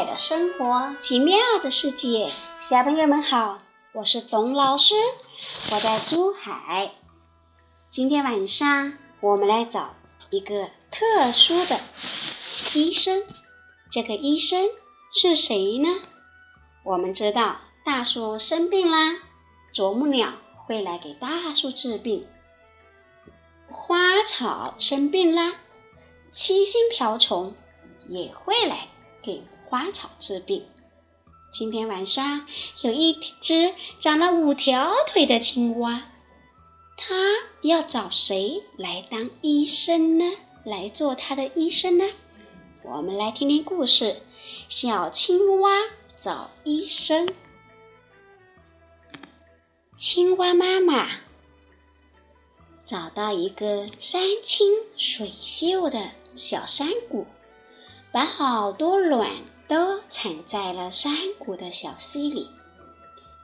[0.00, 3.58] 彩的生活，奇妙的世界，小朋友们好，
[3.92, 4.94] 我是董老师，
[5.70, 6.92] 我在珠海。
[7.90, 9.94] 今天晚上我们来找
[10.30, 11.80] 一个特殊的
[12.72, 13.24] 医生，
[13.92, 14.70] 这个医生
[15.12, 15.88] 是谁呢？
[16.82, 19.18] 我们知道大树生病啦，
[19.74, 20.32] 啄木鸟
[20.64, 22.22] 会来给大树治病；
[23.68, 25.56] 花草生病啦，
[26.32, 27.54] 七星瓢虫
[28.08, 28.88] 也会来。
[29.22, 30.66] 给花草治病。
[31.52, 32.44] 今天晚上
[32.82, 36.10] 有一只长了五条腿的青蛙，
[36.96, 37.14] 它
[37.62, 40.24] 要找谁来当医生呢？
[40.64, 42.04] 来做它的医生呢？
[42.82, 44.20] 我们来听听故事：
[44.68, 45.70] 小青蛙
[46.18, 47.28] 找医生。
[49.96, 51.08] 青蛙妈妈
[52.84, 57.24] 找到一个山清水秀的小山谷。
[58.12, 59.36] 把好多卵
[59.70, 62.48] 都产在了山谷的小溪里，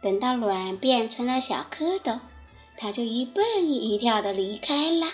[0.02, 2.18] 等到卵变成了小蝌蚪，
[2.76, 5.06] 它就一蹦一跳的离开了。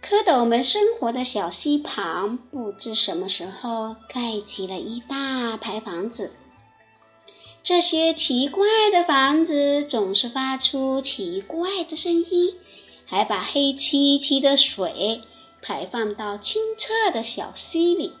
[0.00, 6.30] 蝌蚪们生活的小溪旁，不知什么时候盖起了一大排房子。
[7.64, 12.54] 这些奇怪的房子总是发出奇怪的声音，
[13.04, 15.22] 还把黑漆漆的水。
[15.60, 18.14] 排放到清澈的小溪里，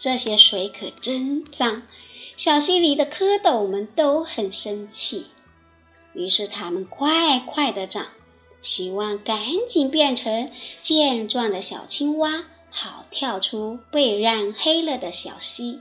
[0.00, 1.82] 这些水可真脏，
[2.34, 5.26] 小溪里的蝌蚪们都很生气。
[6.14, 8.06] 于是它们快快地长，
[8.62, 9.38] 希望赶
[9.68, 10.50] 紧变成
[10.80, 15.80] 健壮的小青蛙，好跳出被染黑了的小溪。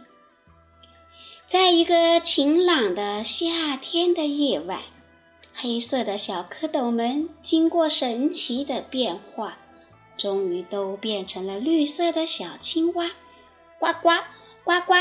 [1.47, 4.81] 在一个晴朗的夏天的夜晚，
[5.53, 9.57] 黑色的小蝌蚪们经过神奇的变化。
[10.18, 13.12] 终于都变成了绿色的小青蛙，
[13.79, 14.09] 呱呱
[14.63, 14.94] 呱呱，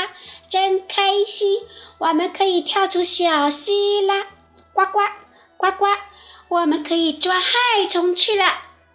[0.49, 1.61] 真开心！
[1.99, 4.27] 我们可以跳出小溪啦，
[4.73, 4.99] 呱呱
[5.57, 5.85] 呱呱，
[6.47, 8.45] 我们可以抓害虫去了，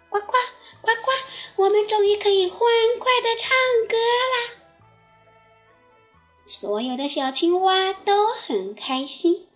[0.09, 0.33] 呱呱
[0.81, 1.11] 呱呱，
[1.63, 2.59] 我们终于可以欢
[2.99, 3.51] 快的唱
[3.87, 4.55] 歌啦！
[6.47, 9.47] 所有的小青蛙都很开心，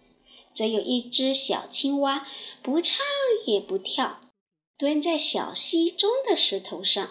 [0.54, 2.26] 只有一只小青蛙
[2.64, 3.06] 不唱
[3.46, 4.22] 也不跳。
[4.78, 7.10] 蹲在小溪中的石头上，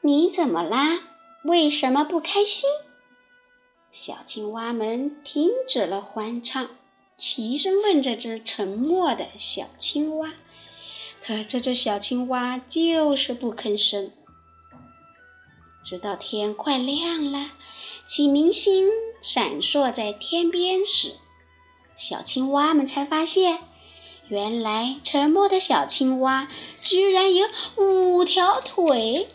[0.00, 1.00] 你怎么啦？
[1.44, 2.70] 为什么不开心？
[3.90, 6.70] 小青蛙们停止了欢唱，
[7.18, 10.32] 齐声问这只沉默的小青蛙。
[11.24, 14.12] 可这只小青蛙就是不吭声。
[15.84, 17.50] 直到天快亮了，
[18.06, 18.88] 启明星
[19.20, 21.14] 闪烁在天边时，
[21.96, 23.58] 小青蛙们才发现。
[24.28, 26.48] 原来沉默的小青蛙
[26.80, 29.28] 居然有五条腿，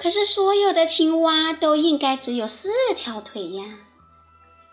[0.00, 3.80] 可是所有的青蛙都应该只有四条腿呀！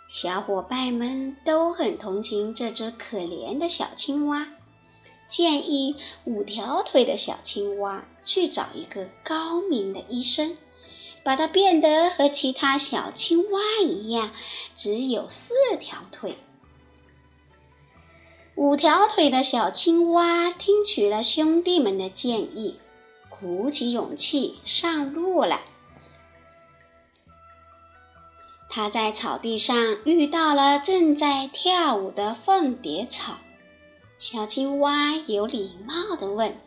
[0.08, 4.48] 小伙伴们都很同情这只可怜的小青蛙，
[5.28, 10.56] 建议五条腿的小青蛙去找一个高明的医生，
[11.24, 14.32] 把它变得和其他小青蛙一样，
[14.78, 16.38] 只有四条腿。
[18.56, 22.80] 五条腿的小青蛙听取了兄弟们的建议，
[23.40, 25.62] 鼓起勇气上路了。
[28.70, 33.38] 他在草地上遇到了正在跳舞的凤蝶草。
[34.20, 36.58] 小青蛙有礼貌地问：“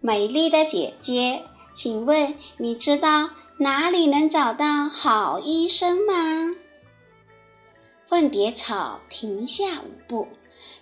[0.00, 1.44] 美丽的姐姐，
[1.74, 6.56] 请问你知道哪里能找到好医生吗？”
[8.08, 10.28] 凤蝶草停下舞步。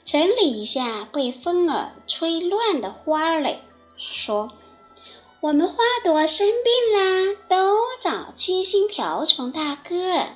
[0.04, 3.60] 整理一下被风儿吹乱的花蕾，
[3.98, 4.52] 说
[5.40, 10.26] ：“我们花朵生病啦，都找七星瓢虫大哥，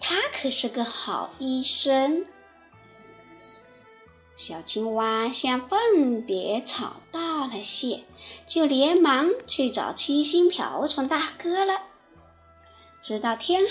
[0.00, 2.26] 他可是个好医生。”
[4.36, 8.04] 小青蛙向凤蝶草道了谢，
[8.46, 11.82] 就连忙去找七星瓢虫大哥了。
[13.00, 13.70] 直到天黑，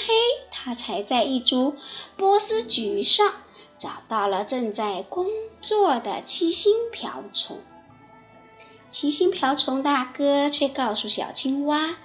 [0.52, 1.76] 他才在一株
[2.16, 3.34] 波斯菊上。
[3.80, 5.28] 找到了正在工
[5.62, 7.62] 作的七星瓢虫，
[8.90, 11.98] 七星瓢虫大哥却告诉小青蛙，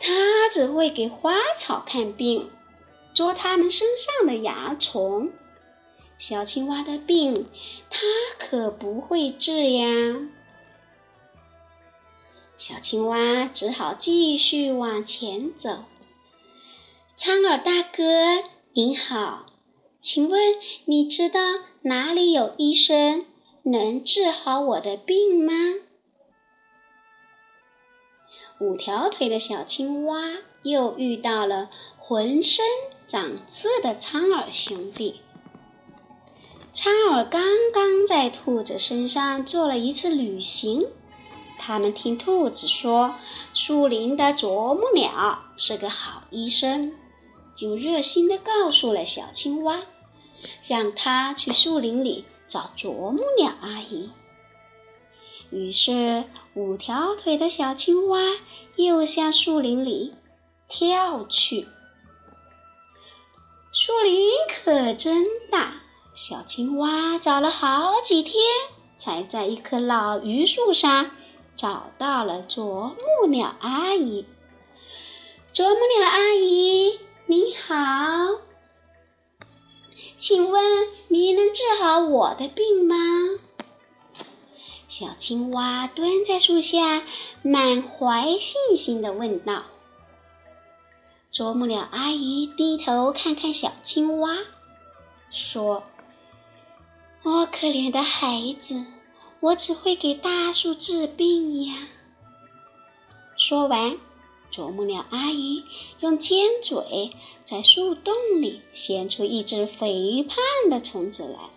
[0.00, 2.50] 他只会给花草看病，
[3.14, 5.30] 捉它们身上的蚜虫。
[6.18, 7.46] 小青蛙的病，
[7.90, 8.00] 他
[8.38, 9.86] 可不会治呀。
[12.56, 15.84] 小青蛙只好继续往前走。
[17.16, 18.42] 苍耳大哥，
[18.72, 19.46] 您好。
[20.00, 20.40] 请问
[20.84, 21.40] 你知道
[21.82, 23.24] 哪里有医生
[23.62, 25.52] 能治好我的病吗？
[28.60, 30.20] 五条腿的小青蛙
[30.62, 32.64] 又遇到了浑身
[33.06, 35.20] 长刺的苍耳兄弟。
[36.72, 37.42] 苍耳刚
[37.72, 40.86] 刚在兔子身上做了一次旅行，
[41.58, 43.14] 他们听兔子说
[43.52, 46.92] 树林的啄木鸟是个好医生，
[47.54, 49.82] 就热心地告诉了小青蛙，
[50.66, 54.10] 让它去树林里找啄木鸟阿姨。
[55.54, 56.24] 于是，
[56.54, 58.18] 五条腿的小青蛙
[58.74, 60.12] 又向树林里
[60.66, 61.68] 跳去。
[63.72, 65.80] 树林可真大。
[66.12, 68.42] 小青蛙找了好几天，
[68.98, 71.12] 才在一棵老榆树上
[71.54, 74.26] 找到了啄木鸟阿姨。
[75.52, 77.74] 啄木鸟阿姨，你好，
[80.18, 82.96] 请问你能治好我的病吗？
[84.96, 87.02] 小青蛙蹲在树下，
[87.42, 89.64] 满怀信心地问道。
[91.32, 94.36] 啄木鸟阿姨低头看看小青蛙，
[95.32, 95.82] 说。
[97.24, 98.84] 我可怜的孩子，
[99.40, 101.88] 我只会给大树治病呀。
[103.36, 103.98] 说完，
[104.52, 105.64] 啄木鸟阿姨
[105.98, 111.50] 用尖嘴在树洞里衔出一只肥胖的虫子来。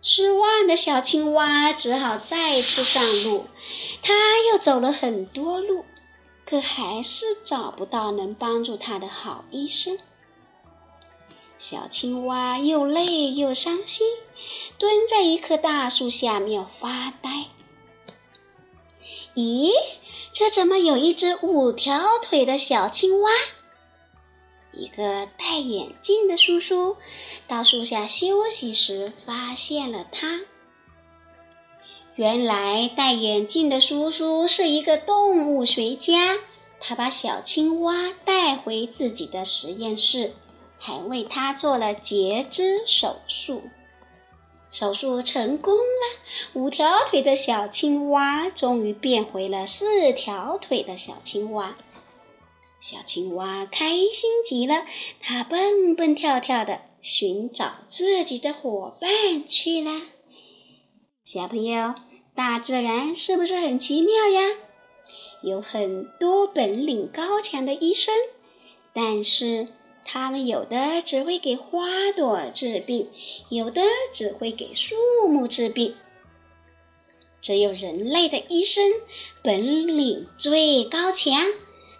[0.00, 3.46] 失望的小青蛙只好再次上路。
[4.02, 4.14] 它
[4.50, 5.84] 又走了很多路，
[6.46, 9.98] 可还是找不到能帮助它的好医生。
[11.58, 14.06] 小青蛙又累又伤心，
[14.78, 17.46] 蹲在一棵大树下面发呆。
[19.34, 19.72] 咦，
[20.32, 23.30] 这怎么有一只五条腿的小青蛙？
[24.78, 26.96] 一个戴眼镜的叔叔
[27.46, 30.40] 到树下休息时发现了它。
[32.14, 36.38] 原来戴眼镜的叔叔是一个动物学家，
[36.80, 40.32] 他把小青蛙带回自己的实验室。
[40.80, 43.64] 还为它做了截肢手术，
[44.70, 45.80] 手术成功了，
[46.52, 51.74] 五条腿的小青蛙终于变回了四条腿的小青蛙。
[52.90, 54.86] 小青蛙开心极了，
[55.20, 60.04] 它蹦蹦跳跳的寻找自己的伙伴去了。
[61.22, 61.94] 小朋友，
[62.34, 64.56] 大自然是不是很奇妙呀？
[65.42, 68.14] 有很多本领高强的医生，
[68.94, 69.68] 但是。
[70.10, 71.82] 他们有的只会给花
[72.16, 73.10] 朵治病，
[73.50, 74.96] 有的只会给树
[75.28, 75.94] 木治病。
[77.42, 78.90] 只有人类的医生
[79.44, 81.46] 本领最高强，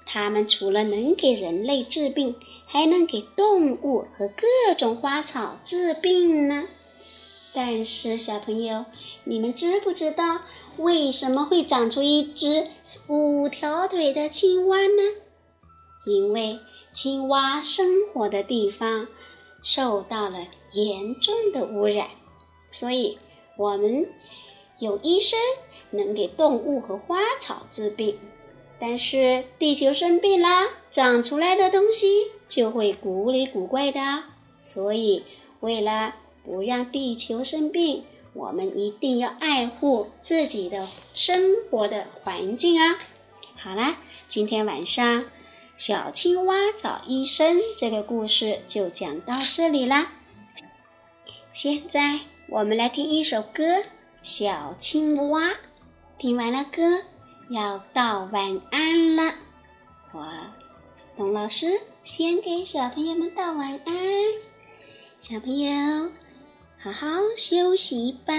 [0.08, 2.34] 它们除了能给人类治病，
[2.66, 6.64] 还能给动物和各种花草治病呢。
[7.52, 8.86] 但是，小朋友，
[9.24, 10.40] 你们知不知道
[10.78, 12.66] 为什么会长出一只
[13.06, 15.02] 五条腿的青蛙呢？
[16.04, 16.58] 因为。
[16.90, 19.08] 青蛙生活的地方
[19.62, 22.08] 受到了严重的污染，
[22.70, 23.18] 所以
[23.58, 24.08] 我们
[24.78, 25.38] 有医生
[25.90, 28.16] 能给动物和花草治病，
[28.80, 34.24] 但是地球生病了，长出来的东西就会古里古怪的。
[34.62, 35.24] 所以，
[35.60, 38.04] 为了不让地球生病，
[38.34, 42.98] 我们一定要爱护自己的生活的环境啊！
[43.56, 45.24] 好啦，今天晚上。
[45.76, 50.10] 小青蛙找医生这个故事就讲到这里啦。
[51.52, 52.18] 现在
[52.48, 53.64] 我们来听一首歌
[54.20, 55.50] 《小青蛙》。
[56.18, 57.02] 听完了歌，
[57.48, 59.34] 要道晚安了。
[60.12, 60.26] 我
[61.16, 63.94] 董老师先给小朋友们道晚安，
[65.20, 66.10] 小朋友
[66.78, 68.34] 好好休息吧。